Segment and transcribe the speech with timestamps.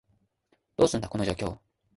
[0.77, 1.59] どうすんだ、この状況？